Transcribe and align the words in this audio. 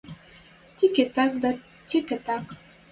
Тики-тик 0.77 1.31
дӓ 1.41 1.51
теке-тек. 1.89 2.43